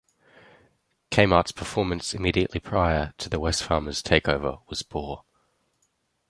[1.11, 5.25] Kmart's performance immediately prior to the Wesfarmers takeover was poor.